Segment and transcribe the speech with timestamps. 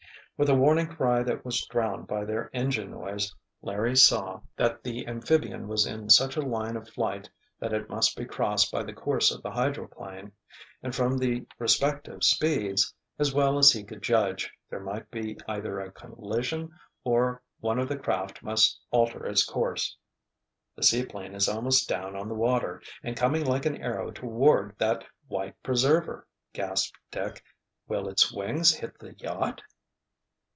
[0.37, 5.05] With a warning cry that was drowned by their engine noise, Larry saw that the
[5.07, 8.91] amphibian was in such a line of flight that it must be crossed by the
[8.91, 14.79] course of the hydroplane—and from the respective speeds, as well as he could judge, there
[14.79, 16.71] might be either a collision
[17.03, 19.95] or one of the craft must alter its course.
[20.75, 25.61] "The seaplane is almost down on the water—and coming like an arrow toward that white
[25.61, 27.43] preserver!" gasped Dick.
[27.87, 29.61] "Will its wings hit the yacht?"